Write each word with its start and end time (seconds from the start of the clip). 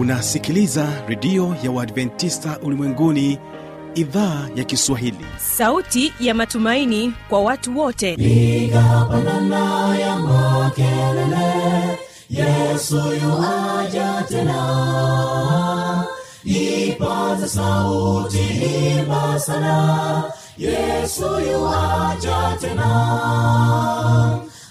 unasikiliza 0.00 0.88
redio 1.08 1.56
ya 1.62 1.70
uadventista 1.70 2.58
ulimwenguni 2.62 3.38
idhaa 3.94 4.48
ya 4.56 4.64
kiswahili. 4.64 5.26
Sauti 5.38 6.12
ya 6.20 6.34
matumaini 6.34 7.12
kwa 7.28 7.40
watu 7.42 7.78
wote. 7.78 8.16
Pigapanana 8.16 9.96
ya 9.98 10.16
makelele 10.16 11.98
yesu 12.30 12.96
yuaja 12.96 14.24
tena. 14.28 16.04
Ipaza 16.44 17.48
sauti 17.48 18.38
himba 18.38 19.38
sana 19.40 20.24
yesu 20.58 21.24
yuaja 21.40 22.56
tena. 22.60 22.90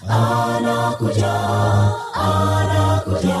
Anakuja 0.08 1.34
anakuja 2.14 3.40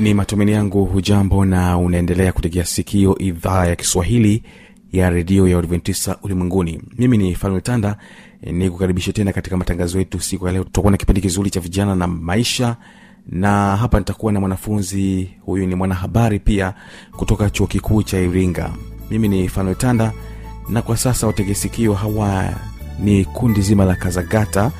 ni 0.00 0.14
matumaini 0.14 0.52
yangu 0.52 0.84
hujambo 0.84 1.44
na 1.44 1.78
unaendelea 1.78 2.32
kutegea 2.32 2.64
sikio 2.64 3.18
idhaa 3.18 3.66
ya 3.66 3.76
kiswahili 3.76 4.42
ya 4.92 5.10
redio 5.10 5.48
ya 5.48 5.56
uadventista 5.56 6.16
ulimwenguni. 6.22 6.82
Mimi 6.98 7.18
ni 7.18 7.34
falme 7.34 7.60
tanda 7.60 7.96
ni 8.42 8.70
kukaribisha 8.70 9.12
tena 9.12 9.32
katika 9.32 9.56
matangazo 9.56 9.98
yetu 9.98 10.20
siku 10.20 10.46
ya 10.46 10.52
leo. 10.52 10.64
Tutakuwa 10.64 10.90
na 10.90 10.96
kipindi 10.96 11.20
kizuri 11.20 11.50
cha 11.50 11.60
vijana 11.60 11.94
na 11.94 12.06
maisha 12.06 12.76
na 13.28 13.76
hapa 13.76 13.98
nitakuwa 13.98 14.32
na 14.32 14.40
mwanafunzi 14.40 15.30
huyu 15.44 15.66
ni 15.66 15.74
mwanahabari 15.74 16.38
pia 16.38 16.74
kutoka 17.16 17.50
chuo 17.50 17.66
kikuu 17.66 18.02
cha 18.02 18.18
iringa. 18.20 18.70
Mimi 19.10 19.28
ni 19.28 19.48
falme 19.48 19.74
tanda 19.74 20.12
na 20.68 20.82
kwa 20.82 20.96
sasa 20.96 21.26
wategesikio 21.26 21.94
hawa 21.94 22.54
ni 22.98 23.24
kundi 23.24 23.62
zima 23.62 23.84
la 23.84 23.94
kazagata 23.94 24.72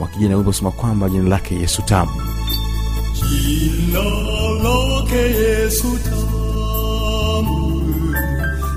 wakija 0.00 0.28
na 0.28 0.36
wimbo 0.36 0.52
sema 0.52 0.70
kwamba 0.70 1.08
jina 1.08 1.28
lake 1.28 1.54
yesu 1.54 1.82
tamu 1.82 2.10
신랄하게 3.20 5.12
예수 5.36 5.82
담을 6.04 7.50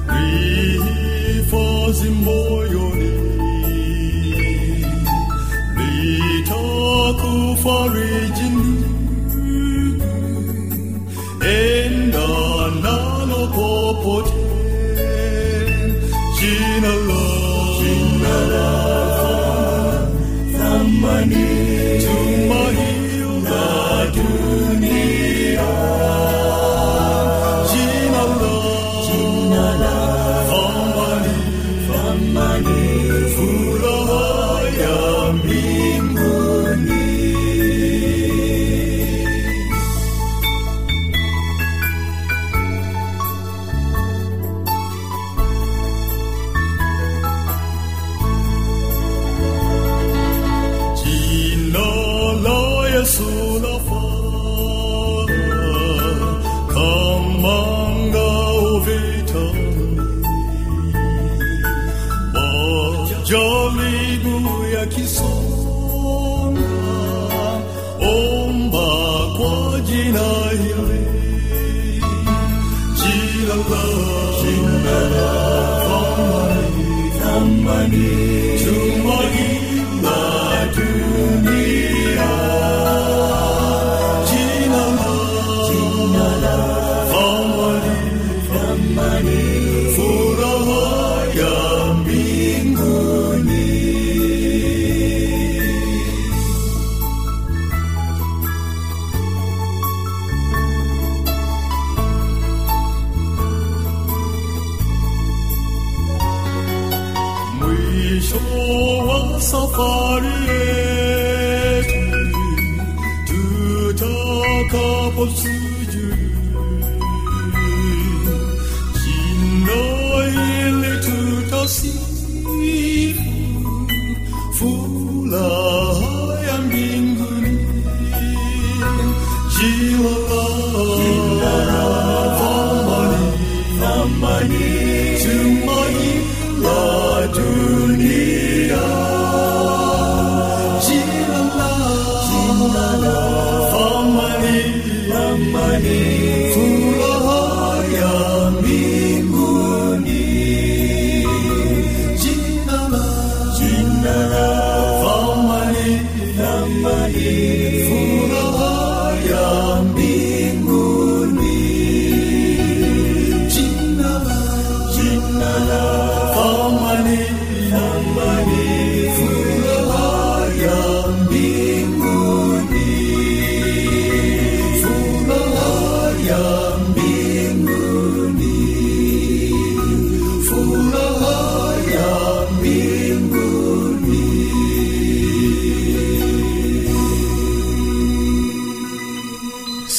리 0.09 1.47
퍼진 1.49 2.23
모여니 2.23 3.01
리타쿠 5.77 7.23
파리진 7.63 8.43
엔다 11.41 12.17
나노 12.81 13.31
포포티 13.51 14.42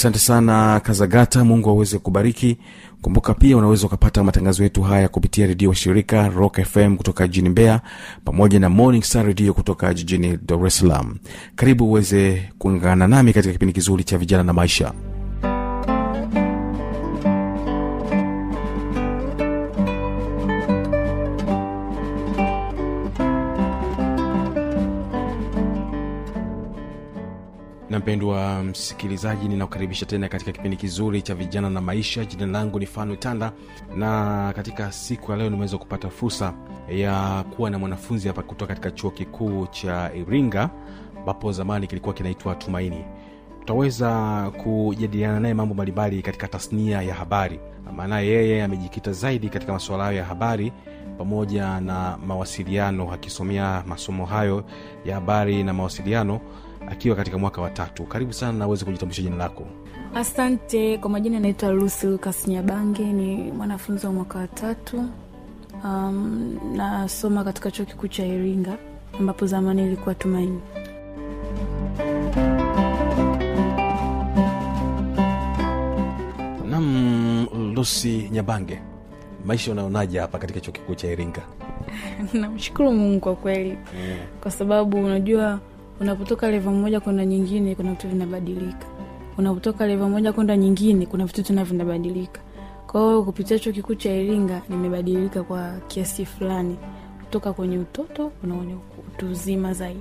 asante 0.04 0.18
sana 0.18 0.80
kazagata. 0.80 1.44
Mungu 1.44 1.70
aweze 1.70 1.98
kubariki. 1.98 2.56
Kumbuka 3.02 3.34
pia 3.34 3.56
unaweza 3.56 3.86
ukapata 3.86 4.24
matangazo 4.24 4.62
yetu 4.62 4.82
haya 4.82 5.08
kupitia 5.08 5.46
redio 5.46 5.68
wa 5.68 5.74
shirika 5.74 6.28
rock 6.28 6.60
fm 6.64 6.96
kutoka 6.96 7.28
jijini 7.28 7.48
mbeya 7.48 7.80
pamoja 8.24 8.60
na 8.60 8.68
morning 8.68 9.02
star 9.02 9.26
redio 9.26 9.54
kutoka 9.54 9.94
jijini 9.94 10.38
dar 10.46 10.70
salaam. 10.70 11.16
Karibu 11.56 11.84
uweze 11.88 12.48
kuungana 12.58 13.08
nami 13.08 13.32
katika 13.32 13.52
kipindi 13.52 13.72
kizuri 13.74 14.04
cha 14.04 14.18
vijana 14.18 14.42
na 14.44 14.52
maisha 14.52 14.92
mpendwa 28.14 28.62
msikilizaji 28.62 29.48
ninakukaribisha 29.48 30.06
tena 30.06 30.28
katika 30.28 30.52
kipindi 30.52 30.76
kizuri 30.76 31.22
cha 31.22 31.34
vijana 31.34 31.70
na 31.70 31.80
maisha. 31.80 32.24
Jina 32.24 32.46
langu 32.46 32.78
ni 32.78 32.86
fanu 32.86 33.16
tanda 33.16 33.52
na 33.96 34.52
katika 34.56 34.92
siku 34.92 35.30
ya 35.30 35.36
leo 35.36 35.50
nimeweza 35.50 35.78
kupata 35.78 36.08
fursa 36.10 36.54
ya 36.88 37.44
kuwa 37.56 37.70
na 37.70 37.78
mwanafunzi 37.78 38.28
hapa 38.28 38.42
kutoka 38.42 38.68
katika 38.68 38.90
chuo 38.90 39.10
kikuu 39.10 39.66
cha 39.66 40.10
iringa 40.14 40.70
ambapo 41.18 41.52
zamani 41.52 41.86
kilikuwa 41.86 42.14
kinaitwa 42.14 42.54
tumaini. 42.54 43.04
Tutaweza 43.60 44.50
kujadiliana 44.62 45.40
naye 45.40 45.54
mambo 45.54 45.74
mbalimbali 45.74 46.22
katika 46.22 46.48
tasnia 46.48 47.02
ya 47.02 47.14
habari 47.14 47.60
maana 47.96 48.20
yeye 48.20 48.64
amejikita 48.64 49.12
zaidi 49.12 49.48
katika 49.48 49.72
masuala 49.72 50.04
hayo 50.04 50.16
ya 50.16 50.24
habari 50.24 50.72
pamoja 51.18 51.80
na 51.80 52.18
mawasiliano 52.26 53.12
akisomea 53.12 53.84
masomo 53.86 54.26
hayo 54.26 54.64
ya 55.04 55.14
habari 55.14 55.64
na 55.64 55.72
mawasiliano 55.72 56.40
akiwa 56.88 57.16
katika 57.16 57.38
mwaka 57.38 57.60
wa 57.62 57.70
tatu. 57.70 58.04
Karibu 58.04 58.32
sana 58.32 58.52
na 58.58 58.66
uweze 58.66 58.84
kujitambulisha 58.84 59.22
jina 59.22 59.36
lako. 59.36 59.66
Asante. 60.14 60.98
Kwa 60.98 61.10
majina 61.10 61.40
naitwa 61.40 61.70
lusi 61.70 62.06
lukas 62.06 62.48
nyabange 62.48 63.04
ni 63.04 63.52
mwanafunzi 63.52 64.06
wa 64.06 64.12
mwaka 64.12 64.38
wa 64.38 64.48
tatu. 64.48 65.08
Um, 65.84 66.58
nasoma 66.76 67.44
katika 67.44 67.70
chuo 67.70 67.84
kikuu 67.86 68.08
cha 68.08 68.26
iringa 68.26 68.78
ambapo 69.20 69.46
zamani 69.46 69.82
ilikuwa 69.86 70.14
tumaini. 70.14 70.60
Nam 76.70 77.46
lusi 77.74 78.28
nyabange 78.32 78.80
maisha 79.44 79.72
unaonaje 79.72 80.18
hapa 80.18 80.38
katika 80.38 80.60
chuo 80.60 80.72
kikuu 80.72 80.94
cha 80.94 81.08
iringa? 81.08 81.42
Namshukuru 82.40 82.92
mungu 82.92 83.20
kwa 83.20 83.36
kweli. 83.36 83.78
Kwa 84.40 84.50
sababu 84.50 85.04
unajua 85.04 85.60
unapotoka 86.00 86.50
leva 86.50 86.70
moja 86.70 87.00
kwenda 87.00 87.26
nyingine 87.26 87.74
kuna 87.74 87.90
vitu 87.90 88.08
vinabadilika. 88.08 88.86
Unapotoka 89.38 89.86
leva 89.86 90.08
moja 90.08 90.32
kwenda 90.32 90.56
nyingine 90.56 91.06
kuna 91.06 91.26
vitu 91.26 91.42
tena 91.42 91.64
vinabadilika. 91.64 92.40
Kwa 92.86 93.24
kupitia 93.24 93.58
chuo 93.58 93.72
kikuu 93.72 93.94
cha 93.94 94.12
iringa 94.14 94.62
nimebadilika 94.68 95.42
kwa 95.42 95.72
kiasi 95.88 96.26
fulani. 96.26 96.76
Kutoka 97.24 97.52
kwenye 97.52 97.78
utoto 97.78 98.28
kuna 98.28 98.54
kwenye 98.54 99.72
zaidi. 99.72 100.00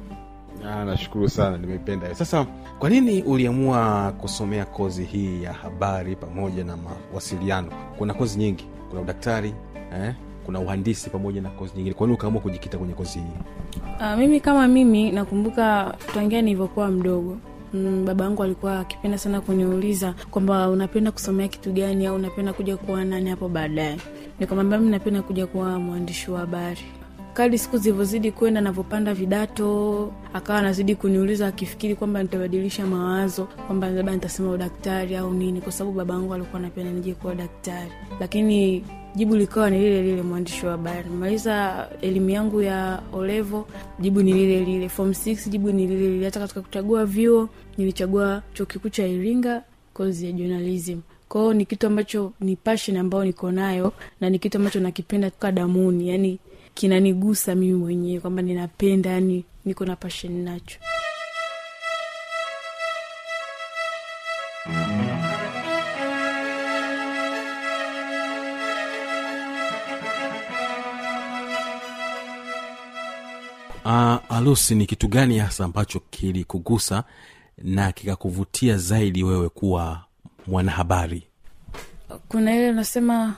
Nashukuru 0.85 1.29
sana 1.29 1.57
nimependa. 1.57 2.15
sasa 2.15 2.45
kwa 2.79 2.89
nini 2.89 3.23
uliamua 3.23 4.11
kusomea 4.11 4.65
kozi 4.65 5.03
hii 5.03 5.43
ya 5.43 5.53
habari 5.53 6.15
pamoja 6.15 6.63
na 6.63 6.77
mawasiliano? 6.77 7.67
Kuna 7.97 8.13
kozi 8.13 8.39
nyingi. 8.39 8.65
Kuna 8.89 9.01
udaktari 9.01 9.53
eh? 9.75 10.13
Kuna 10.45 10.59
uhandisi 10.59 11.09
pamoja 11.09 11.41
na 11.41 11.49
kozi 11.49 11.73
nyingine. 11.75 11.93
Kwa 11.95 12.07
nini 12.07 12.15
ukaamua 12.17 12.41
kujikita 12.41 12.77
kwenye 12.77 12.93
kozi 12.93 13.19
hii? 13.19 13.25
Uh, 13.99 14.17
mimi 14.19 14.39
kama 14.39 14.67
mimi 14.67 15.11
nakumbuka 15.11 15.95
tangia 16.13 16.41
nilivyokuwa 16.41 16.87
mdogo 16.87 17.37
Mm, 17.73 18.05
baba 18.05 18.25
yangu 18.25 18.43
alikuwa 18.43 18.79
akipenda 18.79 19.17
sana 19.17 19.41
kuniuliza 19.41 20.13
kwamba 20.31 20.69
unapenda 20.69 21.11
kusomea 21.11 21.47
kitu 21.47 21.71
gani 21.71 22.05
au 22.05 22.15
unapenda 22.15 22.53
kuja 22.53 22.77
kuwa 22.77 23.05
nani 23.05 23.29
hapo 23.29 23.49
baadaye. 23.49 23.97
Nikamwambia 24.39 24.77
mi 24.79 24.89
napenda 24.91 25.21
kuja 25.21 25.47
kuwa 25.47 25.79
mwandishi 25.79 26.31
wa 26.31 26.39
habari. 26.39 26.81
Kadi 27.33 27.57
siku 27.57 27.77
zilivyozidi 27.77 28.31
kwenda 28.31 28.61
navyopanda 28.61 29.13
vidato 29.13 30.11
akawa 30.33 30.59
anazidi 30.59 30.95
kuniuliza 30.95 31.47
akifikiri 31.47 31.95
kwamba 31.95 32.23
nitabadilisha 32.23 32.85
mawazo 32.85 33.45
kwamba 33.45 33.89
labda 33.89 34.11
nitasema 34.13 34.51
udaktari 34.51 35.15
au 35.15 35.33
nini 35.33 35.61
kwa 35.61 35.71
sababu 35.71 35.97
baba 35.97 36.13
yangu 36.13 36.33
alikuwa 36.33 36.59
anapenda 36.59 36.91
nije 36.91 37.13
kuwa 37.13 37.35
daktari. 37.35 37.91
Lakini 38.19 38.85
jibu 39.15 39.35
likawa 39.35 39.69
ni 39.69 39.79
lile 39.79 40.01
lile 40.03 40.21
mwandishi 40.21 40.65
wa 40.65 40.71
habari. 40.71 41.09
Maliza 41.09 41.87
elimu 42.01 42.29
yangu 42.29 42.61
ya 42.61 43.01
olevo 43.13 43.67
jibu 43.99 44.21
ni 44.21 44.33
lile 44.33 44.59
lile. 44.65 44.89
Form 44.89 45.09
6 45.11 45.49
jibu 45.49 45.71
ni 45.71 45.87
lile 45.87 46.09
lile. 46.09 46.25
Hata 46.25 46.39
katika 46.39 46.61
kuchagua 46.61 47.05
vyuo 47.05 47.49
nilichagua 47.77 48.41
chuo 48.53 48.65
kikuu 48.65 48.89
cha 48.89 49.07
iringa 49.07 49.63
kozi 49.93 50.25
ya 50.25 50.31
journalism. 50.31 50.99
Kwao 51.29 51.53
ni 51.53 51.65
kitu 51.65 51.87
ambacho 51.87 52.33
ni 52.39 52.55
passion 52.55 52.97
ambayo 52.97 53.25
niko 53.25 53.51
nayo 53.51 53.93
na 54.21 54.29
ni 54.29 54.39
kitu 54.39 54.57
ambacho 54.57 54.79
nakipenda 54.79 55.29
toka 55.31 55.51
damuni. 55.51 56.09
Yani 56.09 56.39
kinanigusa 56.73 57.55
mimi 57.55 57.73
mwenyewe 57.73 58.19
kwamba 58.19 58.41
ninapenda 58.41 59.09
yani 59.09 59.45
niko 59.65 59.85
na 59.85 59.95
passion 59.95 60.33
nacho 60.43 60.79
alusi 74.29 74.75
ni 74.75 74.85
kitu 74.85 75.07
gani 75.07 75.37
hasa 75.37 75.65
ambacho 75.65 75.99
kilikugusa 75.99 77.03
na 77.57 77.91
kikakuvutia 77.91 78.77
zaidi 78.77 79.23
wewe 79.23 79.49
kuwa 79.49 80.01
mwanahabari? 80.47 81.23
Kuna 82.29 82.55
ile 82.55 82.71
nasema 82.71 83.33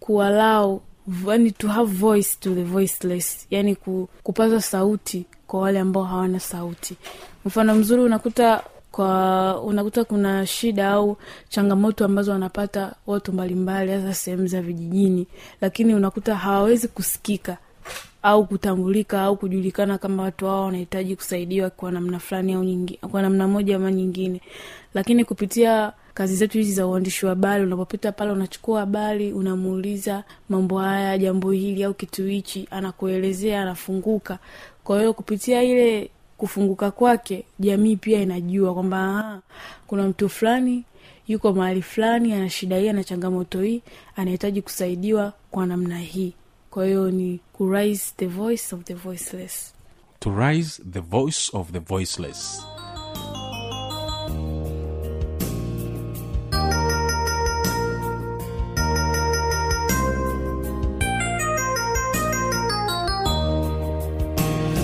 kuwalau 0.00 0.82
yani 1.26 1.50
to 1.50 1.68
have 1.68 1.92
voice 1.92 2.36
to 2.40 2.54
the 2.54 2.62
voiceless 2.64 3.46
yani 3.50 3.74
ku, 3.76 4.08
kupaza 4.22 4.60
sauti 4.60 5.26
kwa 5.46 5.60
wale 5.60 5.78
ambao 5.80 6.04
hawana 6.04 6.40
sauti. 6.40 6.96
Mfano 7.44 7.74
mzuri 7.74 8.02
unakuta 8.02 8.62
kwa 8.92 9.60
unakuta 9.62 10.04
kuna 10.04 10.46
shida 10.46 10.90
au 10.90 11.16
changamoto 11.48 12.04
ambazo 12.04 12.32
wanapata 12.32 12.94
watu 13.06 13.32
mbalimbali 13.32 13.92
hasa 13.92 14.14
sehemu 14.14 14.46
za 14.46 14.62
vijijini 14.62 15.26
lakini 15.60 15.94
unakuta 15.94 16.34
hawawezi 16.36 16.88
kusikika 16.88 17.56
au 18.22 18.46
kutambulika 18.46 19.22
au 19.22 19.36
kujulikana 19.36 19.98
kama 19.98 20.22
watu 20.22 20.46
hao 20.46 20.64
wanahitaji 20.64 21.16
kusaidiwa 21.16 21.70
kwa 21.70 21.92
namna 21.92 22.18
fulani 22.18 22.52
au 22.52 22.64
nyingi, 22.64 22.96
kwa 23.10 23.22
namna 23.22 23.48
moja 23.48 23.76
ama 23.76 23.92
nyingine. 23.92 24.40
Lakini 24.94 25.24
kupitia 25.24 25.92
kazi 26.14 26.36
zetu 26.36 26.58
hizi 26.58 26.72
za 26.72 26.86
uandishi 26.86 27.26
wa 27.26 27.30
habari 27.30 27.64
unapopita 27.64 28.12
pale 28.12 28.30
unachukua 28.32 28.80
habari 28.80 29.32
unamuuliza 29.32 30.24
mambo 30.48 30.78
haya 30.78 31.18
jambo 31.18 31.50
hili 31.50 31.84
au 31.84 31.94
kitu 31.94 32.24
hichi 32.26 32.68
anakuelezea 32.70 33.62
anafunguka. 33.62 34.38
Kwa 34.84 34.98
hiyo 34.98 35.12
kupitia 35.12 35.62
ile 35.62 36.10
kufunguka 36.36 36.90
kwake 36.90 37.44
jamii 37.58 37.96
pia 37.96 38.20
inajua 38.22 38.74
kwamba 38.74 38.98
"Ah, 39.18 39.40
kuna 39.86 40.02
mtu 40.08 40.28
fulani 40.28 40.84
yuko 41.28 41.52
mahali 41.52 41.82
fulani 41.82 42.32
ana 42.32 42.50
shida 42.50 42.78
hii 42.78 42.88
ana 42.88 43.04
changamoto 43.04 43.62
hii 43.62 43.82
anahitaji 44.16 44.62
kusaidiwa 44.62 45.32
kwa 45.50 45.66
namna 45.66 45.98
hii 45.98 46.32
kwa 46.76 46.84
hiyo 46.86 47.10
ni 47.10 47.40
ku 47.52 47.70
raise 47.70 48.12
the 48.16 48.26
voice 48.26 48.74
of 48.74 48.84
the 48.84 48.94
voiceless. 48.94 49.74
To 50.20 50.30
rise 50.30 50.82
the 50.92 51.00
voice 51.00 51.50
of 51.56 51.72
the 51.72 51.78
voiceless. 51.78 52.60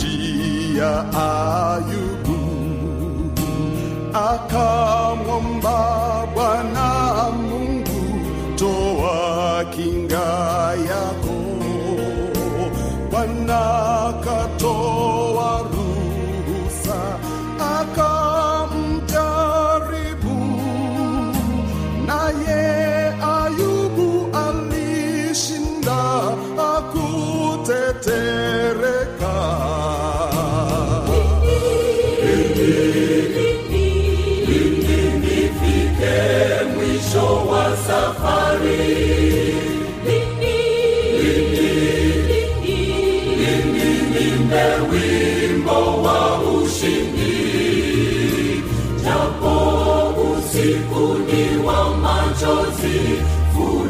Ayubu, 1.13 2.39
akamwomba 4.15 5.56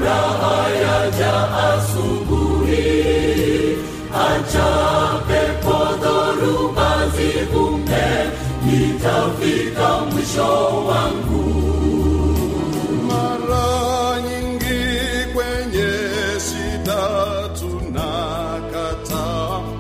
kabla 0.07 0.23
hayaja 0.43 1.35
asubuhi, 1.69 2.87
acha 4.27 4.71
pepo 5.29 5.79
dhoruba 6.03 6.91
zivume, 7.17 8.07
nitafika 8.67 9.89
mwisho 10.13 10.51
wangu. 10.89 11.45
Mara 13.09 14.21
nyingi 14.21 14.81
kwenye 15.35 15.91
shida 16.47 17.03
tunakata 17.59 19.25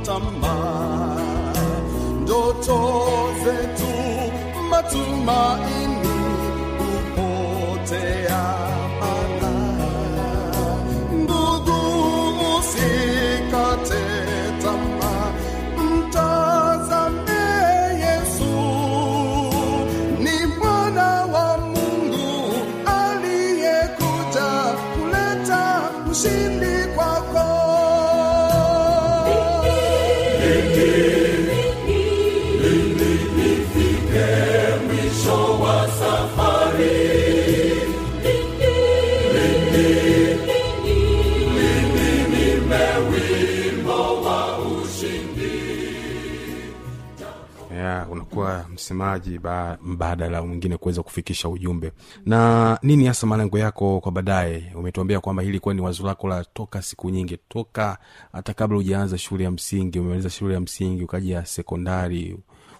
tamaa, 0.06 1.16
ndoto 2.22 2.78
zetu 3.44 3.92
matumaini 4.70 5.85
unakuwa 48.36 48.64
msemaji 48.74 49.38
ba, 49.38 49.78
mbadala 49.82 50.42
mwingine 50.42 50.76
kuweza 50.76 51.02
kufikisha 51.02 51.48
ujumbe. 51.48 51.92
Na 52.26 52.78
nini 52.82 53.06
hasa 53.06 53.26
malengo 53.26 53.58
yako 53.58 54.00
kwa 54.00 54.12
baadaye? 54.12 54.72
Umetuambia 54.74 55.20
kwamba 55.20 55.42
hili 55.42 55.60
kuwa 55.60 55.74
ni 55.74 55.80
wazo 55.80 56.06
lako 56.06 56.28
la 56.28 56.44
toka 56.44 56.82
siku 56.82 57.10
nyingi 57.10 57.38
toka 57.48 57.98
hata 58.32 58.54
kabla 58.54 58.76
hujaanza 58.76 59.18
shule 59.18 59.44
ya 59.44 59.50
msingi 59.50 59.98
umemaliza 59.98 60.30
shule 60.30 60.54
ya 60.54 60.60
msingi 60.60 61.02
ukaja 61.04 61.44
sekondari 61.46 62.36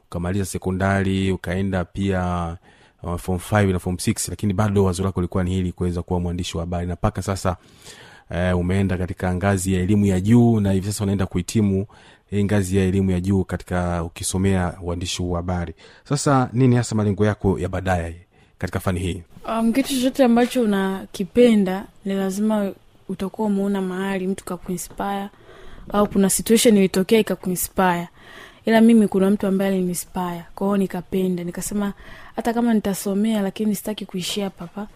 ukamaliza 0.07 0.45
sekondari 0.45 1.33
ukaenda 1.33 1.85
pia 1.85 2.57
uh, 3.03 3.17
form 3.17 3.39
five 3.39 3.73
na 3.73 3.79
form 3.79 3.99
six 3.99 4.29
lakini 4.29 4.53
bado 4.53 4.85
wazo 4.85 5.03
lako 5.03 5.21
lilikuwa 5.21 5.45
ni 5.45 5.51
hili 5.51 5.73
kuweza 5.73 6.03
kuwa 6.03 6.21
mwandishi 6.21 6.57
wa 6.57 6.63
habari. 6.63 6.87
Na 6.87 6.95
mpaka 6.95 7.23
sasa 7.23 7.57
uh, 8.31 8.61
umeenda 8.61 8.99
katika 8.99 9.35
ngazi 9.35 9.75
ya 9.75 9.81
elimu 9.81 10.07
ya 10.07 10.21
juu 10.21 10.61
na 10.61 10.73
hivi 10.73 10.87
sasa 10.87 11.05
unaenda 11.05 11.27
kuhitimu 11.27 11.87
hii 12.31 12.45
ngazi 12.45 12.77
ya 12.77 12.85
elimu 12.85 13.11
ya 13.11 13.21
juu 13.21 13.45
katika 13.45 14.05
ukisomea 14.05 14.75
uandishi 14.83 15.23
wa 15.23 15.37
habari. 15.37 15.75
Sasa 16.05 16.49
nini 16.53 16.77
hasa 16.77 16.95
malengo 16.95 17.27
yako 17.27 17.59
ya 17.59 17.69
baadaye 17.69 18.17
katika 18.59 18.81
fani 18.81 19.01
hii? 19.01 19.23
Um, 19.49 19.73
kitu 19.73 19.89
chochote 19.89 20.25
ambacho 20.25 20.63
unakipenda 20.63 21.85
ni 22.05 22.15
lazima 22.15 22.73
utakuwa 23.09 23.49
umeona 23.49 23.83
mahali 23.83 24.27
mtu 24.27 24.45
kakuinspire 24.45 25.29
au 25.93 26.07
kuna 26.09 26.31
situation 26.31 26.77
ilitokea 26.77 27.19
ikakuinspire 27.19 28.09
ila 28.67 28.81
mimi 28.81 29.09
kuna 29.09 29.31
mtu 29.31 29.47
ambaye 29.47 29.71
aliniinspire 29.71 30.45
kwao 30.55 30.77
nikapenda. 30.77 31.45
Nikasema 31.45 31.93
hata 32.37 32.55
kama 32.55 32.75
nitasomea 32.75 33.43
lakini 33.43 33.75
sitaki 33.75 34.07
kuishia 34.07 34.45
hapa 34.45 34.65
hapa. 34.65 34.89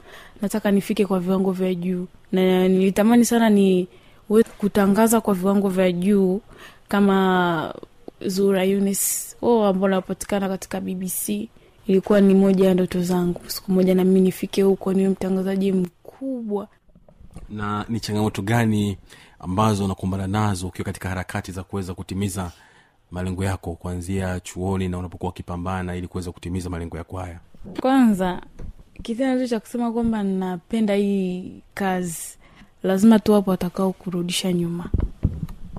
Nataka 0.43 0.71
nifike 0.71 1.07
kwa 1.07 1.21
viwango 1.21 1.53
vya 1.53 1.75
juu. 1.75 2.07
Na 2.33 2.69
nilitamani 2.69 3.25
sana 3.25 3.50
ni 3.50 3.89
kutangaza 4.59 5.21
kwa 5.21 5.35
viwango 5.35 5.69
vya 5.69 5.93
juu 5.93 6.41
kama 6.89 7.75
zura 8.27 8.65
Eunice 8.65 9.37
oh, 9.43 9.65
ambao 9.67 9.89
napatikana 9.89 10.49
katika 10.49 10.81
bbc 10.81 11.49
ilikuwa 11.87 12.21
ni 12.21 12.35
moja 12.35 12.69
ya 12.69 12.75
ndoto 12.75 13.03
zangu. 13.03 13.41
Siku 13.47 13.73
moja 13.73 13.95
nami 13.95 14.21
nifike 14.21 14.62
huko 14.62 14.93
niwe 14.93 15.09
mtangazaji 15.09 15.73
mkubwa. 15.73 16.69
Na 17.50 17.85
ni 17.89 18.00
changamoto 18.00 18.43
gani 18.43 18.99
ambazo 19.39 19.85
unakumbana 19.85 20.27
nazo 20.27 20.69
ukiwa 20.69 20.85
katika 20.85 21.09
harakati 21.09 21.53
za 21.53 21.62
kuweza 21.62 21.95
kutimiza 21.95 22.53
malengo 23.11 23.45
yako 23.45 23.75
kuanzia 23.75 24.40
chuoni 24.40 24.88
na 24.88 24.99
unapokuwa 24.99 25.31
ukipambana 25.31 25.97
ili 25.97 26.07
kuweza 26.09 26.33
kutimiza 26.33 26.71
malengo 26.71 26.97
yako 26.97 27.17
haya? 27.19 27.38
Kwanza 27.81 28.40
kitendo 29.02 29.43
tu 29.43 29.49
cha 29.49 29.61
kusema 29.61 29.93
kwamba 29.93 30.23
napenda 30.23 30.95
hii 30.95 31.52
kazi 31.75 32.38
lazima 32.83 33.19
tu 33.19 33.33
wapo 33.33 33.50
watakao 33.50 33.93
kurudisha 33.93 34.52
nyuma. 34.52 34.90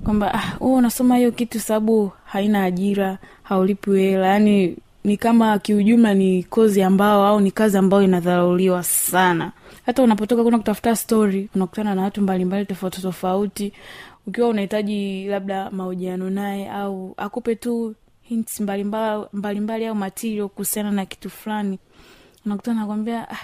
Kwamba 0.04 0.34
ah, 0.34 0.56
wewe 0.60 0.74
unasoma 0.76 1.16
hiyo 1.16 1.32
kitu 1.32 1.60
sababu 1.60 2.12
haina 2.24 2.64
ajira 2.64 3.18
haulipi 3.42 3.90
hela 3.90 4.26
yani 4.26 4.76
ni 5.04 5.16
kama 5.16 5.58
kiujumla 5.58 6.14
ni 6.14 6.42
kozi 6.42 6.82
ambao 6.82 7.26
au 7.26 7.40
ni 7.40 7.50
kazi 7.50 7.76
ambayo 7.78 8.02
inadharauliwa 8.02 8.82
sana. 8.82 9.52
Hata 9.86 10.02
unapotoka 10.02 10.42
kuna 10.44 10.58
kutafuta 10.58 10.96
story 10.96 11.48
unakutana 11.54 11.94
na 11.94 12.02
watu 12.02 12.22
mbalimbali 12.22 12.66
tofauti 12.66 13.02
tofauti 13.02 13.72
ukiwa 14.26 14.48
unahitaji 14.48 15.24
labda 15.26 15.70
mahojiano 15.70 16.30
naye 16.30 16.70
au 16.70 17.14
akupe 17.16 17.54
tu 17.54 17.94
hints 18.22 18.60
mbalimbali 18.60 19.24
mbalimbali 19.32 19.86
au 19.86 19.94
matirio 19.94 20.48
kuhusiana 20.48 20.90
na 20.90 21.06
kitu 21.06 21.30
fulani 21.30 21.78
unakuta 22.46 22.74
nakwambia 22.74 23.30
ah, 23.30 23.36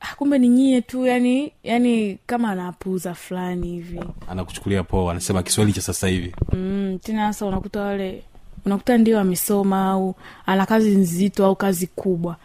ah, 0.00 0.14
kumbe 0.16 0.38
ni 0.38 0.48
nyie 0.48 0.80
tu 0.80 1.06
yani 1.06 1.52
yani 1.64 2.18
kama 2.26 2.50
anapuuza 2.50 3.14
fulani 3.14 3.68
hivi. 3.68 4.00
Anakuchukulia 4.28 4.82
poa 4.82 5.10
anasema 5.12 5.42
kiswahili 5.42 5.72
cha 5.74 5.82
sasa 5.82 6.08
hivi. 6.08 6.34
Mm, 6.52 6.98
tena 7.02 7.32
sasa 7.32 7.46
unakuta 7.46 7.80
wale 7.80 8.22
unakuta 8.66 8.98
ndio 8.98 9.20
amesoma 9.20 9.90
au 9.90 10.14
ana 10.46 10.66
kazi 10.66 10.90
nzito 10.90 11.46
au 11.46 11.56
kazi 11.56 11.86
kubwa. 11.86 12.36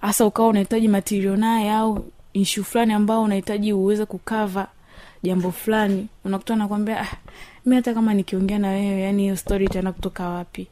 Hasa 0.00 0.26
ukawa 0.26 0.48
unahitaji 0.48 0.88
matirio 0.88 1.36
naye 1.36 1.72
au 1.72 2.04
ishu 2.32 2.64
fulani 2.64 2.92
ambao 2.92 3.22
unahitaji 3.22 3.72
uweze 3.72 4.06
kukava 4.06 4.68
jambo 5.22 5.50
fulani 5.52 6.06
unakuta 6.24 6.56
nakwambia 6.56 7.00
ah, 7.00 7.16
mi 7.66 7.76
hata 7.76 7.94
kama 7.94 8.14
nikiongea 8.14 8.58
na 8.58 8.68
wewe 8.68 9.00
yani 9.00 9.22
hiyo 9.22 9.36
stori 9.36 9.64
itaenda 9.64 9.92
kutoka 9.92 10.28
wapi? 10.28 10.66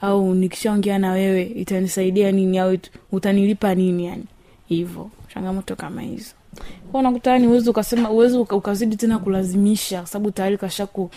Au 0.00 0.34
nikishaongea 0.34 0.98
na 0.98 1.12
wewe 1.12 1.42
itanisaidia 1.42 2.32
nini? 2.32 2.58
Au 2.58 2.76
utanilipa 3.12 3.74
nini 3.74 4.06
yani 4.06 4.24
hivyo 4.68 5.10
changamoto 5.34 5.76
kama 5.76 6.02
hizo. 6.02 6.34
Kwa 6.92 7.00
unakuta 7.00 7.30
yani 7.30 7.46
uwezi 7.46 7.70
ukasema 7.70 8.10
uwezi 8.10 8.36
ukazidi 8.38 8.96
tena 8.96 9.18
kulazimisha 9.18 9.98
kwa 9.98 10.06
sababu 10.06 10.30
tayari 10.30 10.58
kasha 10.58 10.86
ku 10.86 11.10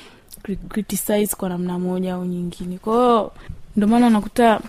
criticize 0.70 1.36
kwa 1.38 1.50
namna 1.50 1.80
moja 1.80 2.13
au 2.13 2.25
nyingine. 2.25 2.77
Kwahiyo 2.77 3.32
ndio 3.75 3.96
unakuta 3.98 4.62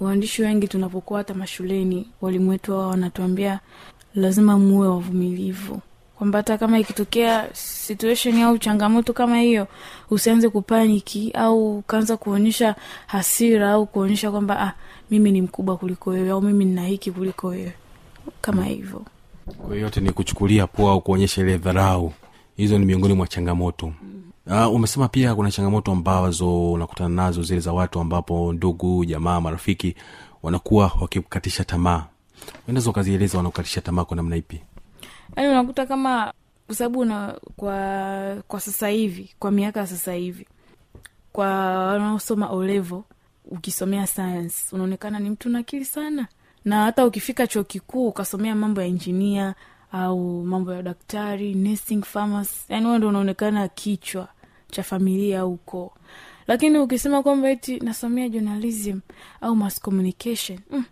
waandishi 0.00 0.42
wengi 0.42 0.68
tunapokuwa 0.68 1.18
hata 1.20 1.34
mashuleni 1.34 2.08
walimu 2.20 2.50
wetu 2.50 2.72
wao 2.72 2.88
wanatuambia 2.88 3.60
lazima 4.14 4.58
muwe 4.58 4.88
wavumilivu 4.88 5.80
kwamba 6.18 6.38
hata 6.38 6.58
kama 6.58 6.78
ikitokea 6.78 7.48
situation 7.52 8.42
au 8.42 8.58
changamoto 8.58 9.12
kama 9.12 9.40
hiyo 9.40 9.66
usianze 10.10 10.48
kupaniki 10.48 11.30
au 11.30 11.78
ukaanza 11.78 12.16
kuonyesha 12.16 12.74
hasira 13.06 13.70
au 13.72 13.86
kuonyesha 13.86 14.30
kwamba 14.30 14.60
ah, 14.60 14.72
mimi 15.10 15.32
ni 15.32 15.42
mkubwa 15.42 15.76
kuliko 15.76 16.10
wewe 16.10 16.30
au 16.30 16.42
mimi 16.42 16.64
nina 16.64 16.86
hiki 16.86 17.10
kuliko 17.12 17.46
wewe. 17.48 17.72
Kama 18.40 18.64
hivyo. 18.64 19.02
Kwa 19.66 19.76
yote 19.76 20.00
ni 20.00 20.10
kuchukulia 20.12 20.66
poa 20.66 20.92
au 20.92 21.00
kuonyesha 21.00 21.40
ile 21.40 21.58
dharau. 21.58 22.12
Hizo 22.56 22.78
ni 22.78 22.84
miongoni 22.86 23.14
mwa 23.14 23.26
changamoto. 23.26 23.92
Uh, 24.46 24.74
umesema 24.74 25.08
pia 25.08 25.34
kuna 25.34 25.50
changamoto 25.50 25.92
ambazo 25.92 26.72
unakutana 26.72 27.08
nazo 27.08 27.42
zile 27.42 27.60
za 27.60 27.72
watu 27.72 28.00
ambapo 28.00 28.52
ndugu 28.52 29.04
jamaa 29.04 29.40
marafiki 29.40 29.94
wanakuwa 30.42 30.92
wakikatisha 31.00 31.64
tamaa. 31.64 32.04
Unaweza 32.68 32.90
ukazieleza 32.90 33.38
wanakukatisha 33.38 33.80
tamaa 33.80 34.04
kwa 34.04 34.16
namna 34.16 34.36
ipi 34.36 34.60
yaani 35.36 35.48
unakuta 35.48 35.86
kama 35.86 36.32
kwa 36.66 36.74
sababu 36.74 37.04
na 37.04 37.38
kwa 37.56 38.42
kwa 38.48 38.60
sasa 38.60 38.88
hivi 38.88 39.34
kwa 39.38 39.50
miaka 39.50 39.80
ya 39.80 39.86
sasa 39.86 40.12
hivi 40.12 40.46
kwa 41.32 41.46
wanaosoma 41.86 42.48
olevo 42.48 43.04
ukisomea 43.44 44.06
science 44.06 44.56
unaonekana 44.72 45.18
ni 45.18 45.30
mtu 45.30 45.48
nakili 45.48 45.84
sana. 45.84 46.26
Na 46.64 46.82
hata 46.84 47.06
ukifika 47.06 47.46
chuo 47.46 47.64
kikuu 47.64 48.08
ukasomea 48.08 48.54
mambo 48.54 48.80
ya 48.80 48.86
injinia 48.86 49.54
au 49.92 50.44
mambo 50.44 50.72
ya 50.74 50.82
daktari 50.82 51.54
nursing 51.54 52.02
farmers 52.02 52.64
yani 52.68 52.86
huo 52.86 52.98
ndo 52.98 53.08
unaonekana 53.08 53.68
kichwa 53.68 54.28
cha 54.70 54.82
familia 54.82 55.40
au 55.40 55.52
ukoo 55.52 55.92
lakini 56.46 56.78
ukisema 56.78 57.22
kwamba 57.22 57.50
eti 57.50 57.80
nasomea 57.80 58.28
journalism 58.28 58.98
au 59.40 59.56
mass 59.56 59.80
communication 59.80 60.58
mm, 60.70 60.84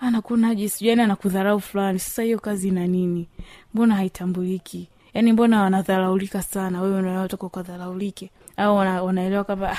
anakunaje 0.00 0.68
sijui 0.68 0.88
yani 0.88 1.02
anakudharau 1.02 1.60
fulani. 1.60 1.98
Sasa 1.98 2.22
hiyo 2.22 2.38
kazi 2.38 2.68
ina 2.68 2.86
nini? 2.86 3.28
Mbona 3.74 3.94
haitambuliki? 3.94 4.88
Yaani 5.14 5.32
mbona 5.32 5.62
wanadharaulika 5.62 6.42
sana? 6.42 6.82
Wewe 6.82 6.98
unaotoka 6.98 7.46
ukadharaulike? 7.46 8.30
Au 8.56 8.76
wana, 8.76 9.02
wanaelewa 9.02 9.44
kwamba 9.44 9.72
ah, 9.72 9.78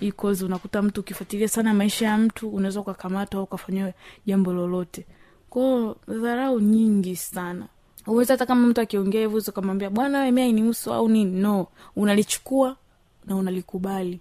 hii 0.00 0.12
kozi 0.12 0.44
unakuta 0.44 0.82
mtu 0.82 1.00
ukifuatilia 1.00 1.48
sana 1.48 1.74
maisha 1.74 2.06
ya 2.06 2.18
mtu 2.18 2.48
unaweza 2.48 2.80
ukakamatwa 2.80 3.38
au 3.38 3.44
ukafanyiwa 3.44 3.92
jambo 4.26 4.52
lolote. 4.52 5.06
Kwao 5.50 5.96
dharau 6.08 6.60
nyingi 6.60 7.16
sana. 7.16 7.66
Uwezi 8.06 8.32
hata 8.32 8.46
kama 8.46 8.66
mtu 8.68 8.80
akiongea 8.80 9.20
hivyo 9.20 9.42
ukamwambia 9.48 9.90
bwana 9.90 10.20
we 10.20 10.30
mia 10.30 10.46
inihusu 10.46 10.92
au 10.92 11.08
nini? 11.08 11.40
No. 11.40 11.66
Unalichukua 11.96 12.76
na 13.26 13.36
unalikubali. 13.36 14.20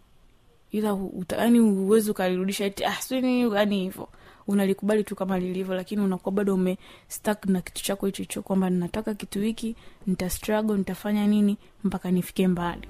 Ila 0.72 0.98
yani 1.38 1.60
uwezi 1.60 2.12
ukalirudisha 2.12 2.66
eti 2.66 2.86
ah, 2.86 2.94
sini 2.96 3.42
yani 3.56 3.80
hivyo 3.80 4.08
unalikubali 4.48 5.04
tu 5.04 5.16
kama 5.16 5.40
lilivyo 5.40 5.76
lakini 5.76 6.02
unakuwa 6.02 6.32
bado 6.32 6.54
ume 6.56 6.78
stuck 7.08 7.46
na 7.46 7.62
kitu 7.62 7.84
chako 7.84 8.06
hicho 8.06 8.24
hicho 8.24 8.42
kwamba 8.42 8.70
ninataka 8.70 9.14
kitu 9.14 9.40
hiki 9.42 9.76
nita 10.08 10.30
struggle 10.30 10.78
nitafanya 10.78 11.28
nini 11.28 11.58
mpaka 11.84 12.12
nifike 12.12 12.48
mbali. 12.48 12.88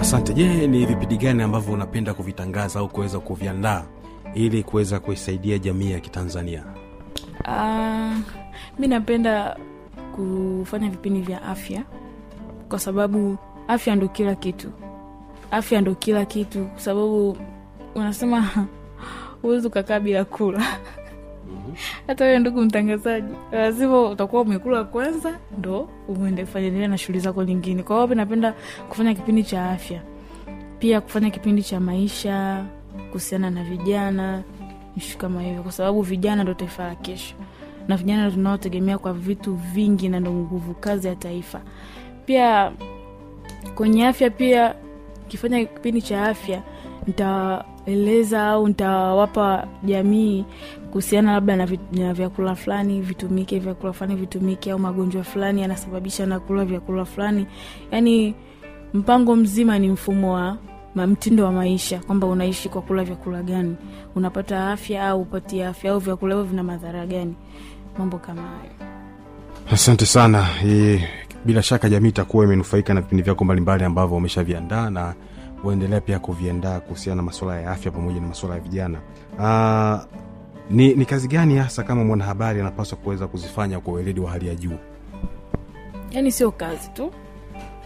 Asante. 0.00 0.34
Je 0.34 0.66
ni 0.66 0.86
vipindi 0.86 1.16
gani 1.16 1.42
ambavyo 1.42 1.72
unapenda 1.74 2.14
kuvitangaza 2.14 2.80
au 2.80 2.88
kuweza 2.88 3.20
kuviandaa? 3.20 3.84
Ili 4.34 4.62
kuweza 4.62 5.00
kuisaidia 5.00 5.58
jamii 5.58 5.90
ya 5.92 6.00
kitanzania? 6.00 6.64
Uh, 7.48 8.16
mi 8.78 8.86
napenda 8.88 9.56
kufanya 10.16 10.90
vipindi 10.90 11.20
vya 11.20 11.42
afya 11.42 11.82
kwa 12.68 12.78
sababu 12.78 13.36
afya 13.68 13.96
ndo 13.96 14.08
kila 14.08 14.34
kitu. 14.34 14.70
Afya 15.50 15.80
ndo 15.80 15.94
kila 15.94 16.24
kitu 16.24 16.64
kwa 16.64 16.80
sababu 16.80 17.36
unasema 17.94 18.66
huwezi 19.42 19.66
ukakaa 19.66 20.00
bila 20.00 20.24
kula. 20.24 20.62
Hata 22.06 22.24
wewe 22.24 22.38
ndugu 22.38 22.60
mtangazaji 22.62 23.34
lazima 23.52 24.02
utakuwa 24.10 24.42
umekula 24.42 24.84
kwanza 24.84 25.38
ndo 25.58 25.88
uende 26.08 26.46
na 26.88 26.98
shughuli 26.98 27.20
zako 27.20 27.44
nyingine. 27.44 27.82
Kwa 27.82 28.02
hiyo 28.02 28.14
napenda 28.14 28.54
kufanya 28.88 29.14
kipindi 29.14 29.44
cha 29.44 29.70
afya. 29.70 30.00
Pia 30.78 31.00
kufanya 31.00 31.30
kipindi 31.30 31.62
cha 31.62 31.80
maisha 31.80 32.64
kuhusiana 33.06 33.50
na 33.50 33.64
vijana 33.64 34.42
ishu 34.96 35.18
kama 35.18 35.42
hivyo 35.42 35.62
kwa 35.62 35.72
sababu 35.72 36.02
vijana 36.02 36.42
ndo 36.42 36.54
taifa 36.54 36.84
la 36.88 36.94
kesho. 36.94 37.34
Na 37.88 37.96
vijana 37.96 38.22
ndo 38.26 38.34
tunaotegemea 38.34 38.98
kwa 38.98 39.12
vitu 39.12 39.54
vingi 39.54 40.08
na 40.08 40.20
ndo 40.20 40.32
nguvu 40.32 40.74
kazi 40.74 41.08
ya 41.08 41.16
taifa. 41.16 41.60
Pia 42.26 42.72
kwenye 43.74 44.06
afya 44.06 44.30
pia 44.30 44.74
kifanya 45.28 45.64
kipindi 45.64 46.02
cha 46.02 46.24
afya 46.24 46.62
nitaeleza 47.06 48.46
au 48.48 48.68
nitawapa 48.68 49.68
jamii 49.84 50.44
kuhusiana 50.90 51.32
labda 51.32 51.56
na, 51.56 51.68
na 51.92 52.14
vyakula 52.14 52.54
fulani 52.54 53.00
vitumike 53.00 53.58
vyakula 53.58 53.92
fulani 53.92 54.16
vitumike 54.16 54.70
au 54.72 54.78
magonjwa 54.78 55.24
fulani 55.24 55.62
yanasababisha 55.62 56.26
na 56.26 56.40
kula 56.40 56.64
vyakula 56.64 57.04
fulani. 57.04 57.46
Yani 57.90 58.34
mpango 58.94 59.36
mzima 59.36 59.78
ni 59.78 59.88
mfumo 59.88 60.34
wa 60.34 60.56
mtindo 60.94 61.44
wa 61.44 61.52
maisha 61.52 61.98
kwamba 61.98 62.26
unaishi 62.26 62.68
kwa 62.68 62.82
kula 62.82 63.04
vyakula 63.04 63.42
gani 63.42 63.76
unapata 64.16 64.70
afya 64.72 65.08
au 65.08 65.22
upati 65.22 65.62
afya 65.62 65.92
au 65.92 65.98
vyakula 65.98 66.34
hivyo 66.34 66.50
vina 66.50 66.62
madhara 66.62 67.06
gani 67.06 67.34
mambo 67.98 68.18
kama 68.18 68.42
hayo. 68.42 68.70
Asante 69.72 70.06
sana. 70.06 70.46
E, 70.66 71.08
bila 71.44 71.62
shaka 71.62 71.88
jamii 71.88 72.08
itakuwa 72.08 72.44
imenufaika 72.44 72.94
na 72.94 73.00
vipindi 73.00 73.22
vyako 73.22 73.44
mbalimbali 73.44 73.84
ambavyo 73.84 74.16
umeshaviandaa 74.16 74.90
na 74.90 75.14
uendelea 75.64 76.00
pia 76.00 76.18
kuviandaa 76.18 76.80
kuhusiana 76.80 77.16
na 77.16 77.22
masuala 77.22 77.60
ya 77.60 77.70
afya 77.70 77.92
pamoja 77.92 78.20
na 78.20 78.26
masuala 78.26 78.54
ya 78.54 78.60
vijana. 78.60 78.98
Aa, 79.40 80.04
ni, 80.70 80.94
ni 80.94 81.04
kazi 81.04 81.28
gani 81.28 81.56
hasa 81.56 81.82
kama 81.82 82.04
mwanahabari 82.04 82.60
anapaswa 82.60 82.98
kuweza 82.98 83.26
kuzifanya 83.26 83.80
kwa 83.80 83.94
weledi 83.94 84.20
wa 84.20 84.30
hali 84.30 84.48
ya 84.48 84.54
juu? 84.54 84.78
Yaani 86.10 86.32
sio 86.32 86.50
kazi 86.50 86.90
tu 86.90 87.10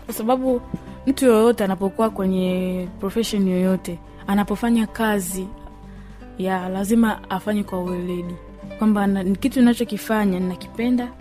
kwa 0.04 0.14
sababu 0.14 0.60
mtu 1.06 1.26
yoyote 1.26 1.64
anapokuwa 1.64 2.10
kwenye 2.10 2.88
profession 3.00 3.48
yoyote 3.48 3.98
anapofanya 4.26 4.86
kazi 4.86 5.46
ya 6.38 6.68
lazima 6.68 7.30
afanye 7.30 7.62
kwa 7.64 7.80
ueledi 7.80 8.34
kwamba 8.78 9.24
kitu 9.40 9.60
ninachokifanya 9.60 10.40
ninakipenda 10.40 11.12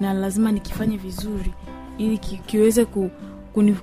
na 0.00 0.12
lazima 0.12 0.52
nikifanye 0.52 0.96
vizuri 0.96 1.52
ili 1.98 2.18
ki, 2.18 2.36
kiweze 2.46 2.84
ku, 2.84 3.10
kunif, 3.52 3.82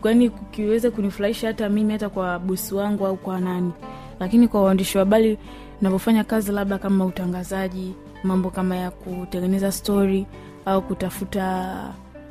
kiweze 0.51 0.89
kunifurahisha 0.89 1.47
hata 1.47 1.69
mimi 1.69 1.93
hata 1.93 2.09
kwa 2.09 2.39
bosi 2.39 2.75
wangu 2.75 3.05
au 3.07 3.17
kwa 3.17 3.39
nani. 3.39 3.71
Lakini 4.19 4.47
kwa 4.47 4.61
uandishi 4.63 4.97
wa 4.97 5.03
habari 5.03 5.37
navyofanya 5.81 6.23
kazi 6.23 6.51
labda 6.51 6.77
kama 6.77 7.05
utangazaji 7.05 7.93
mambo 8.23 8.49
kama 8.49 8.75
ya 8.75 8.91
kutengeneza 8.91 9.71
stori 9.71 10.25
au 10.65 10.81
kutafuta 10.81 11.75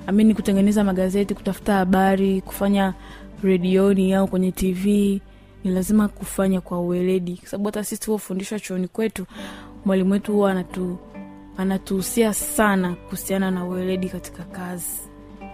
amini 0.07 0.35
kutengeneza 0.35 0.85
magazeti 0.85 1.35
kutafuta 1.35 1.75
habari 1.75 2.41
kufanya 2.41 2.95
redioni 3.43 4.15
au 4.15 4.29
kwenye 4.29 4.53
tv 4.53 5.21
ni 5.65 5.71
lazima 5.71 6.09
kufanya 6.09 6.61
kwa 6.61 6.81
uweledi, 6.81 7.37
kwa 7.37 7.49
sababu 7.49 7.69
hata 7.69 7.85
sisi 7.85 8.03
tuliofundishwa 8.03 8.61
chuoni 8.61 8.89
kwetu 8.89 9.27
mwalimu 9.85 10.13
wetu 10.13 10.33
huwa 10.33 10.51
anatu 10.51 10.99
anatuhusia 11.57 12.35
sana 12.35 12.95
kuhusiana 12.95 13.51
na 13.51 13.65
uweledi 13.65 14.09
katika 14.09 14.43
kazi 14.45 15.01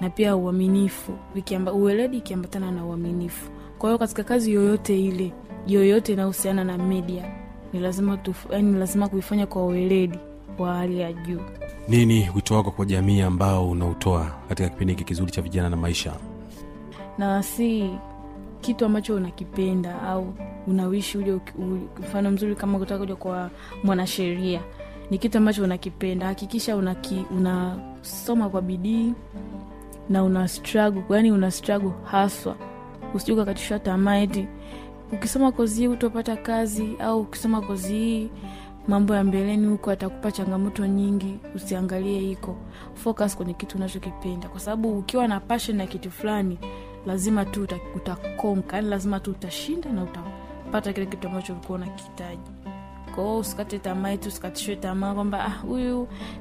na 0.00 0.10
pia 0.10 0.36
uaminifu. 0.36 1.12
Ueledi 1.74 2.16
ikiambatana 2.16 2.70
na 2.70 2.84
uaminifu. 2.84 3.50
Kwa 3.78 3.88
hiyo 3.90 3.98
katika 3.98 4.24
kazi 4.24 4.52
yoyote 4.52 5.00
ile 5.04 5.32
yoyote 5.66 6.12
inayohusiana 6.12 6.64
na 6.64 6.78
media 6.78 7.24
ni 7.72 7.80
lazima 7.80 8.18
lazima 8.78 9.08
kuifanya 9.08 9.46
kwa 9.46 9.64
uweledi 9.66 10.18
wa 10.58 10.74
hali 10.74 11.00
ya 11.00 11.12
juu 11.12 11.40
nini 11.90 12.30
wito 12.34 12.54
wako 12.54 12.70
kwa 12.70 12.84
jamii 12.86 13.20
ambao 13.20 13.70
unautoa 13.70 14.30
katika 14.48 14.68
kipindi 14.68 14.92
hiki 14.92 15.04
kizuri 15.04 15.30
cha 15.32 15.42
vijana 15.42 15.70
na 15.70 15.76
maisha? 15.76 16.12
Na 17.18 17.42
si 17.42 17.90
kitu 18.60 18.84
ambacho 18.84 19.14
unakipenda 19.14 20.02
au 20.02 20.34
unawishi 20.66 21.18
uje 21.18 21.38
mfano 22.00 22.30
mzuri 22.30 22.56
kama 22.56 22.78
kutaka 22.78 22.98
kuja 23.00 23.16
kwa 23.16 23.50
mwanasheria. 23.84 24.60
Ni 25.10 25.18
kitu 25.18 25.38
ambacho 25.38 25.64
unakipenda. 25.64 26.26
Hakikisha 26.26 26.76
unaki, 26.76 27.24
unasoma 27.36 28.48
kwa 28.48 28.62
bidii 28.62 29.12
na 30.08 30.24
una 30.24 30.48
struggle 30.48 31.02
yani 31.10 31.32
una 31.32 31.50
struggle 31.50 31.92
haswa. 32.04 32.56
Usije 33.14 33.32
ukakatishwa 33.32 33.78
tamaa 33.78 34.16
eti 34.16 34.46
ukisoma 35.12 35.52
kozi 35.52 35.80
hii 35.80 35.88
utopata 35.88 36.36
kazi 36.36 36.88
au 37.00 37.20
ukisoma 37.20 37.60
kozi 37.60 37.92
hii 37.94 38.30
mambo 38.90 39.14
ya 39.14 39.24
mbeleni 39.24 39.66
huko 39.66 39.90
atakupa 39.90 40.32
changamoto 40.32 40.86
nyingi 40.86 41.38
usiangalie 41.54 42.18
hiko. 42.20 42.56
Focus 42.94 43.36
kwenye 43.36 43.54
kitu 43.54 43.76
unachokipenda. 43.76 44.48
Kwa 44.48 44.60
sababu 44.60 44.98
ukiwa 44.98 45.28
na 45.28 45.40
passion 45.40 45.76
na 45.76 45.86
kitu 45.86 46.10
fulani 46.10 46.58
lazima 47.06 47.44
tu 47.44 47.66
utakonka 47.96 48.76
yani 48.76 48.88
lazima 48.88 49.20
tu 49.20 49.30
utashinda 49.30 49.92
na 49.92 50.02
utapata 50.02 50.92
kile 50.92 51.06
kitu 51.06 51.28
ambacho 51.28 51.52
ulikuwa 51.52 51.78
unakihitaji. 51.78 52.50
Kwao 53.14 53.38
usikate 53.38 53.78
tamaa 53.78 54.16
tu, 54.16 54.28
usikatishwe 54.28 54.76
tamaa 54.76 55.14
kwamba 55.14 55.44
"Ah, 55.46 55.62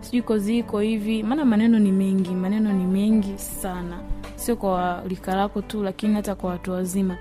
sijui 0.01 0.21
kozi 0.21 0.57
iko 0.57 0.79
hivi. 0.79 1.23
Maana 1.23 1.45
maneno 1.45 1.79
ni 1.79 1.91
mengi 1.91 2.29
maneno 2.29 2.73
ni 2.73 2.83
mengi 2.85 3.37
sana. 3.37 3.99
Sio 4.35 4.55
kwa 4.55 5.03
lika 5.07 5.35
lako 5.35 5.61
tu 5.61 5.83
lakini 5.83 6.13
hata 6.15 6.35
kwa 6.35 6.49
watu 6.49 6.71
wazima. 6.71 7.17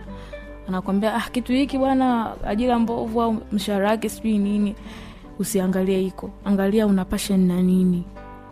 Anakwambia 0.68 1.14
ah, 1.14 1.20
kitu 1.32 1.52
hiki 1.52 1.78
bwana 1.78 2.32
ajira 2.46 2.78
mbovu 2.78 3.22
au 3.22 3.36
mshahara 3.52 3.88
wake 3.90 4.08
sijui 4.08 4.38
nini 4.38 4.74
usiangalie 5.38 5.98
hiko 6.00 6.30
angalia 6.44 6.86
una 6.86 7.04
passion 7.04 7.40
na 7.46 7.62
nini. 7.62 8.04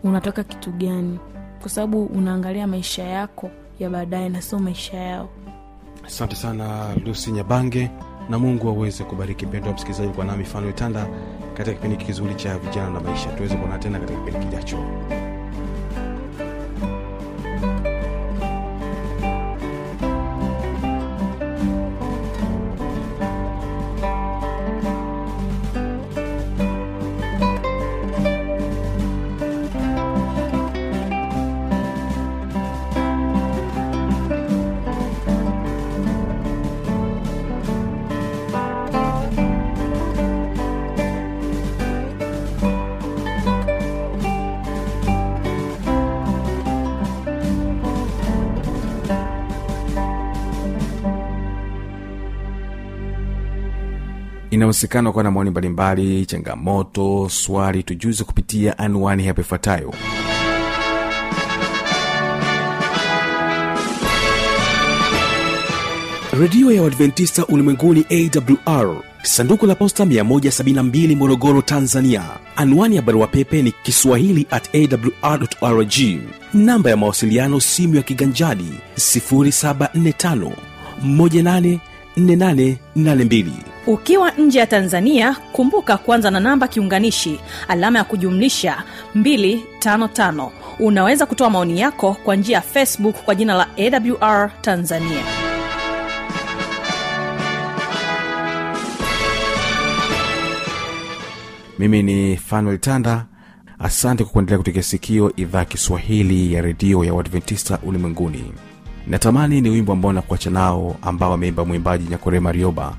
Unataka 0.05 0.45
kitu 0.45 0.71
gani. 0.73 1.19
Kwa 1.61 1.71
sababu 1.71 2.05
unaangalia 2.05 2.67
maisha 2.67 3.05
yako 3.05 3.51
ya 3.79 3.91
baadaye 3.91 4.29
na 4.29 4.43
sio 4.43 4.59
maisha 4.59 4.97
yao. 4.97 5.29
Asante 6.07 6.37
sana 6.37 6.95
lusi 7.07 7.33
nyabange 7.33 7.91
na 8.31 8.39
mungu 8.39 8.69
aweze 8.69 9.05
kubariki. 9.05 9.47
Mpendo 9.47 9.69
wa 9.69 9.75
msikilizaji 9.75 10.13
kwa 10.13 10.25
nami 10.25 10.39
mifano 10.39 10.71
itanda 10.71 11.07
katika 11.55 11.77
kipindi 11.77 11.97
kizuri 12.05 12.35
cha 12.35 12.59
vijana 12.59 12.91
na 12.91 13.01
maisha. 13.01 13.33
Tuweze 13.33 13.57
kuona 13.57 13.79
tena 13.79 13.99
katika 14.01 14.19
kipindi 14.21 14.47
kijacho 14.47 14.79
inawezekana 54.77 55.13
kuwa 55.13 55.25
na 55.25 55.31
maoni 55.31 55.51
mbalimbali 55.51 56.27
changamoto 56.27 57.29
swali 57.29 57.83
tujuze 57.83 58.25
kupitia 58.25 58.79
anwani 58.79 59.27
hapo 59.27 59.41
ifuatayo. 59.41 59.95
Redio 66.41 66.73
ya 66.73 66.83
uadventista 66.83 67.47
ulimwenguni 67.47 68.05
awr 68.11 68.97
sanduku 69.23 69.67
la 69.67 69.75
posta 69.75 70.05
172 70.05 71.17
morogoro 71.17 71.63
tanzania. 71.63 72.23
Anwani 72.57 72.97
ya 72.97 73.03
barua 73.03 73.27
pepe 73.27 73.63
ni 73.63 73.73
kiswahili 73.73 74.47
at 74.51 74.75
awrrg 74.75 75.95
namba 76.55 76.91
ya 76.91 76.97
mawasiliano 76.97 77.61
simu 77.61 77.95
ya 77.95 78.03
kiganjadi 78.03 78.73
745 78.97 80.51
4882 82.17 83.45
ukiwa 83.87 84.31
nje 84.31 84.59
ya 84.59 84.67
tanzania 84.67 85.37
kumbuka 85.53 85.97
kuanza 85.97 86.31
na 86.31 86.41
namba 86.41 86.69
kiunganishi 86.69 87.41
alama 87.69 87.99
ya 87.99 88.05
kujumlisha 88.05 88.83
255 89.17 90.51
unaweza 90.79 91.27
kutoa 91.27 91.51
maoni 91.51 91.81
yako 91.81 92.17
kwa 92.25 92.37
njia 92.37 92.55
ya 92.57 92.63
facebook 92.63 93.17
kwa 93.25 93.35
jina 93.35 93.55
la 93.55 93.67
awr 93.79 94.51
tanzania. 94.61 95.23
Mimi 101.79 102.03
ni 102.03 102.37
fanuel 102.37 102.79
tanda. 102.79 103.27
Asante 103.79 104.25
kwa 104.25 104.33
kuendelea 104.33 104.59
kutekea 104.59 104.83
sikio 104.83 105.33
idhaa 105.37 105.65
kiswahili 105.65 106.53
ya 106.53 106.63
redio 106.63 107.05
ya 107.05 107.15
wadventista 107.15 107.79
ulimwenguni 107.83 108.53
natamani 109.07 109.61
ni 109.61 109.71
wimbo 109.71 109.93
ambao 109.93 110.13
nakuacha 110.13 110.51
nao 110.51 110.97
ambao 111.03 111.33
ameimba 111.33 111.65
mwimbaji 111.65 112.09
nyakore 112.11 112.41
marioba. 112.41 112.95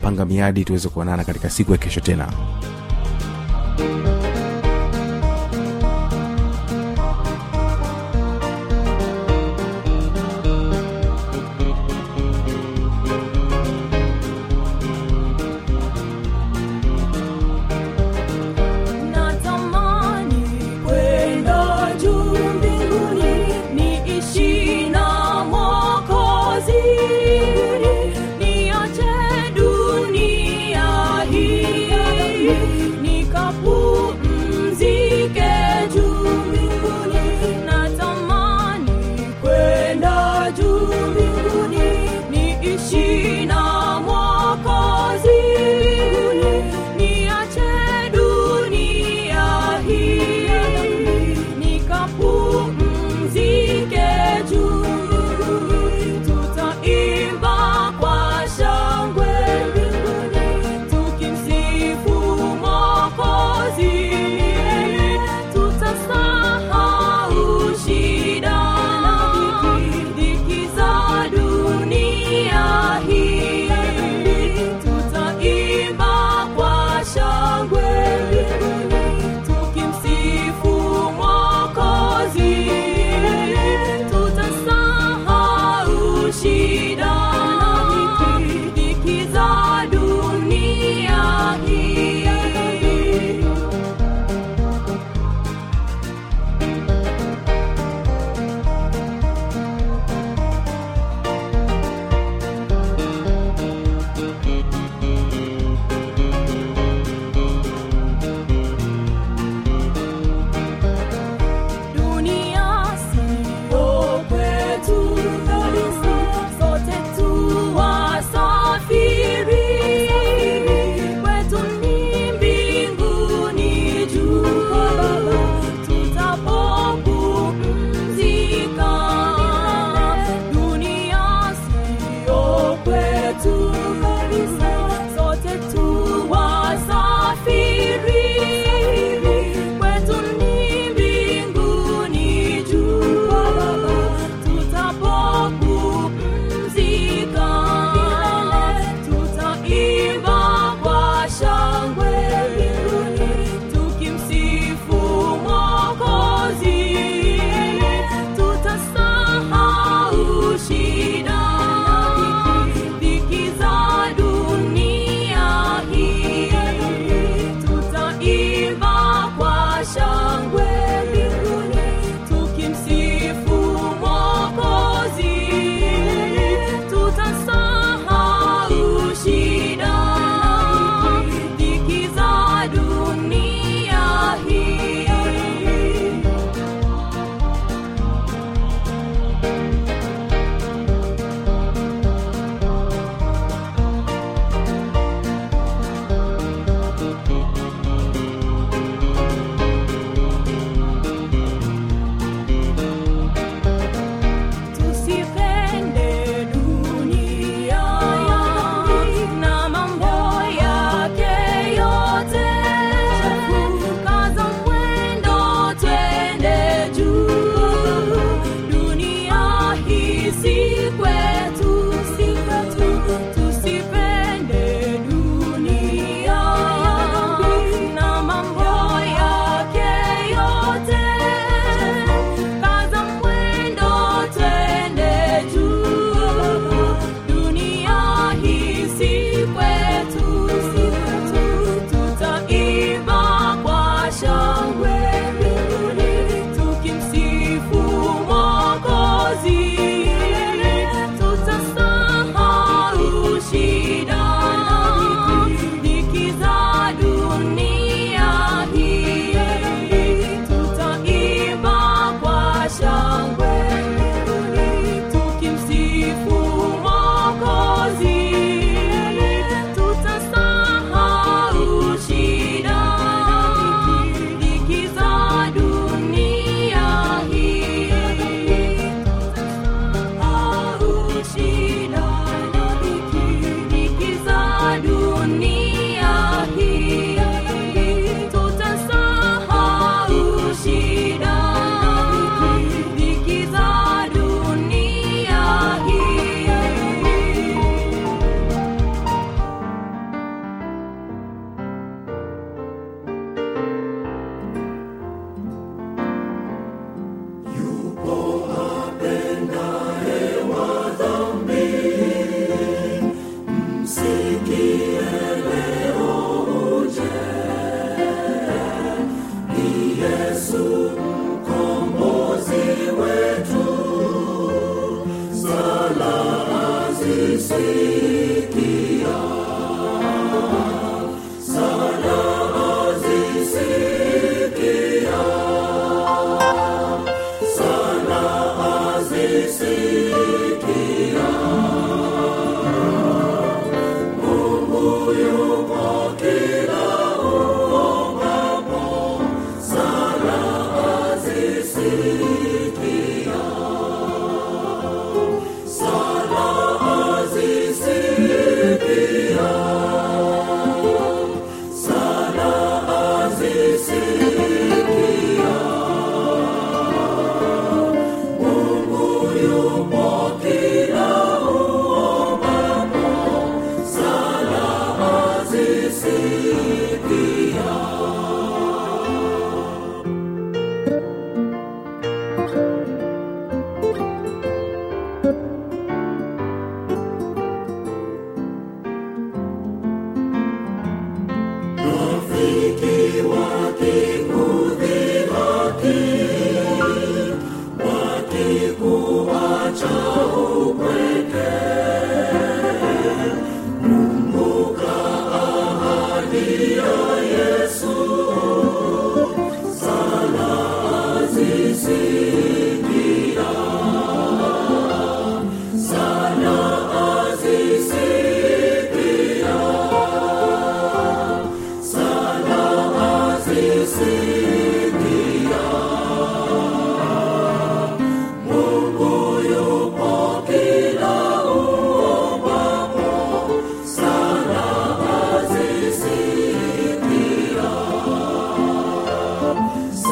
Panga 0.00 0.24
miadi 0.24 0.64
tuweze 0.64 0.88
kuonana 0.88 1.24
katika 1.24 1.50
siku 1.50 1.72
ya 1.72 1.78
kesho 1.78 2.00
tena. 2.00 2.28
Natamani 2.28 4.05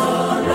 Sorrow. 0.05 0.54